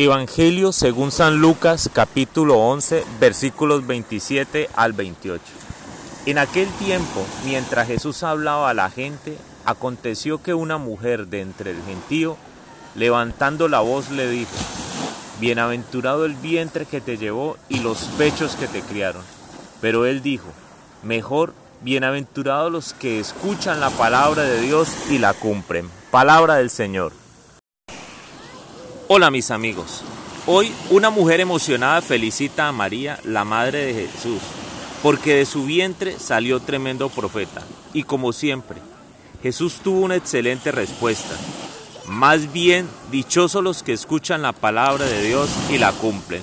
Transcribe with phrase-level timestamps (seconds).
[0.00, 5.42] Evangelio según San Lucas capítulo 11 versículos 27 al 28.
[6.26, 11.72] En aquel tiempo, mientras Jesús hablaba a la gente, aconteció que una mujer de entre
[11.72, 12.36] el gentío,
[12.94, 14.52] levantando la voz, le dijo,
[15.40, 19.24] Bienaventurado el vientre que te llevó y los pechos que te criaron.
[19.80, 20.46] Pero él dijo,
[21.02, 25.90] Mejor, bienaventurados los que escuchan la palabra de Dios y la cumplen.
[26.12, 27.10] Palabra del Señor.
[29.10, 30.02] Hola mis amigos.
[30.44, 34.42] Hoy una mujer emocionada felicita a María, la madre de Jesús,
[35.02, 37.62] porque de su vientre salió tremendo profeta.
[37.94, 38.76] Y como siempre,
[39.42, 41.34] Jesús tuvo una excelente respuesta.
[42.06, 46.42] Más bien, dichosos los que escuchan la palabra de Dios y la cumplen.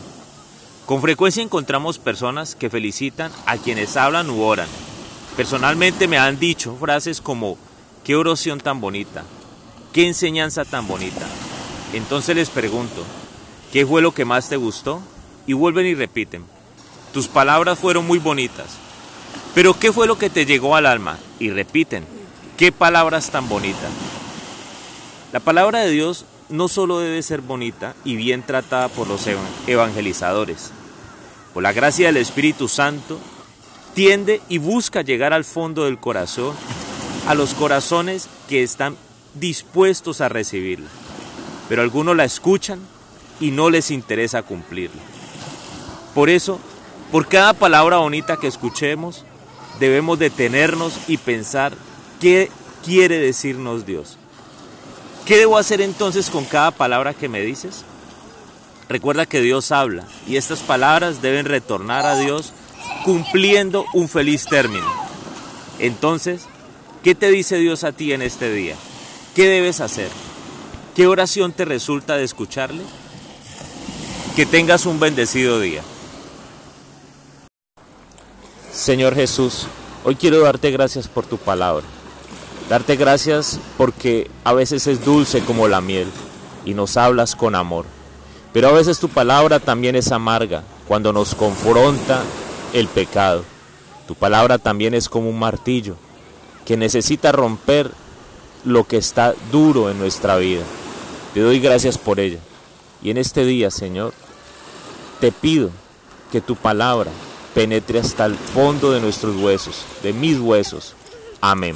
[0.88, 4.68] Con frecuencia encontramos personas que felicitan a quienes hablan u oran.
[5.38, 7.60] Personalmente me han dicho frases como,
[8.04, 9.24] qué oración tan bonita,
[9.94, 11.28] qué enseñanza tan bonita,
[11.94, 13.04] entonces les pregunto,
[13.72, 15.02] ¿qué fue lo que más te gustó?
[15.48, 16.44] Y vuelven y repiten,
[17.14, 18.78] tus palabras fueron muy bonitas,
[19.54, 21.18] pero ¿qué fue lo que te llegó al alma?
[21.40, 22.04] Y repiten,
[22.58, 23.92] ¿qué palabras tan bonitas?
[25.32, 29.28] La palabra de Dios no solo debe ser bonita y bien tratada por los
[29.68, 30.72] evangelizadores,
[31.54, 33.20] por la gracia del Espíritu Santo,
[33.94, 36.56] tiende y busca llegar al fondo del corazón,
[37.28, 38.98] a los corazones que están
[39.36, 40.90] dispuestos a recibirla
[41.70, 42.80] pero algunos la escuchan
[43.40, 45.02] y no les interesa cumplirla.
[46.14, 46.60] Por eso,
[47.12, 49.26] por cada palabra bonita que escuchemos,
[49.80, 51.74] debemos detenernos y pensar
[52.20, 52.50] qué
[52.84, 54.18] quiere decirnos Dios.
[55.26, 57.84] ¿Qué debo hacer entonces con cada palabra que me dices?
[58.88, 62.54] Recuerda que Dios habla y estas palabras deben retornar a Dios
[63.04, 64.86] cumpliendo un feliz término.
[65.80, 66.44] Entonces,
[67.04, 68.76] ¿qué te dice Dios a ti en este día?
[69.34, 70.10] ¿Qué debes hacer?
[70.96, 72.82] ¿Qué oración te resulta de escucharle?
[74.34, 75.82] Que tengas un bendecido día.
[78.72, 79.68] Señor Jesús,
[80.06, 81.84] hoy quiero darte gracias por tu palabra.
[82.70, 86.08] Darte gracias porque a veces es dulce como la miel
[86.64, 87.86] y nos hablas con amor.
[88.54, 92.24] Pero a veces tu palabra también es amarga cuando nos confronta
[92.72, 93.44] el pecado.
[94.08, 95.98] Tu palabra también es como un martillo
[96.64, 97.92] que necesita romper
[98.64, 100.64] lo que está duro en nuestra vida.
[101.36, 102.40] Te doy gracias por ella.
[103.04, 104.14] Y en este día, Señor,
[105.20, 105.70] te pido
[106.32, 107.12] que tu palabra
[107.54, 110.96] penetre hasta el fondo de nuestros huesos, de mis huesos.
[111.42, 111.76] Amén.